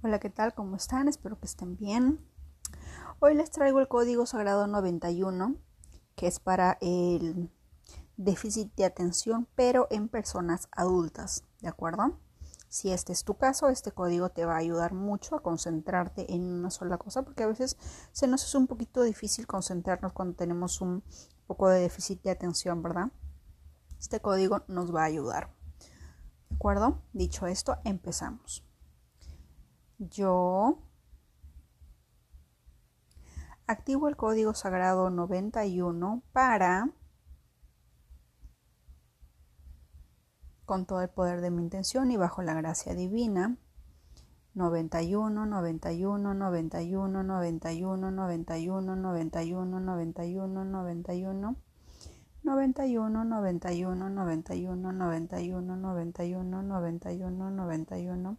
Hola, 0.00 0.20
¿qué 0.20 0.30
tal? 0.30 0.54
¿Cómo 0.54 0.76
están? 0.76 1.08
Espero 1.08 1.40
que 1.40 1.46
estén 1.46 1.76
bien. 1.76 2.20
Hoy 3.18 3.34
les 3.34 3.50
traigo 3.50 3.80
el 3.80 3.88
código 3.88 4.26
sagrado 4.26 4.68
91, 4.68 5.56
que 6.14 6.28
es 6.28 6.38
para 6.38 6.78
el 6.80 7.50
déficit 8.16 8.72
de 8.76 8.84
atención, 8.84 9.48
pero 9.56 9.88
en 9.90 10.08
personas 10.08 10.68
adultas, 10.70 11.42
¿de 11.62 11.66
acuerdo? 11.68 12.16
Si 12.68 12.92
este 12.92 13.12
es 13.12 13.24
tu 13.24 13.38
caso, 13.38 13.70
este 13.70 13.90
código 13.90 14.28
te 14.28 14.44
va 14.44 14.54
a 14.54 14.58
ayudar 14.58 14.94
mucho 14.94 15.34
a 15.34 15.42
concentrarte 15.42 16.32
en 16.32 16.42
una 16.44 16.70
sola 16.70 16.96
cosa, 16.96 17.24
porque 17.24 17.42
a 17.42 17.48
veces 17.48 17.76
se 18.12 18.28
nos 18.28 18.44
hace 18.44 18.56
un 18.56 18.68
poquito 18.68 19.02
difícil 19.02 19.48
concentrarnos 19.48 20.12
cuando 20.12 20.36
tenemos 20.36 20.80
un 20.80 21.02
poco 21.48 21.68
de 21.70 21.80
déficit 21.80 22.22
de 22.22 22.30
atención, 22.30 22.84
¿verdad? 22.84 23.10
Este 23.98 24.20
código 24.20 24.62
nos 24.68 24.94
va 24.94 25.02
a 25.02 25.06
ayudar. 25.06 25.52
¿De 26.50 26.54
acuerdo? 26.54 27.02
Dicho 27.12 27.48
esto, 27.48 27.78
empezamos. 27.82 28.62
Yo 30.00 30.78
activo 33.66 34.06
el 34.06 34.14
código 34.16 34.54
sagrado 34.54 35.10
91 35.10 36.22
para, 36.32 36.88
con 40.66 40.86
todo 40.86 41.00
el 41.02 41.08
poder 41.08 41.40
de 41.40 41.50
mi 41.50 41.60
intención 41.62 42.12
y 42.12 42.16
bajo 42.16 42.42
la 42.42 42.54
gracia 42.54 42.94
divina, 42.94 43.56
91, 44.54 45.46
91, 45.46 46.32
91, 46.32 47.24
91, 47.24 48.12
91, 48.12 48.96
91, 49.00 49.80
91, 49.80 50.64
91, 50.64 50.64
91, 52.44 53.24
91, 53.24 53.24
91, 54.10 54.92
91, 54.92 54.92
91, 54.92 55.76
91, 57.50 57.50
91, 57.50 58.38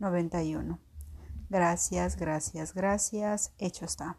91. 0.00 0.76
Gracias, 1.50 2.16
gracias, 2.16 2.74
gracias. 2.74 3.52
Hecho 3.58 3.84
está. 3.84 4.18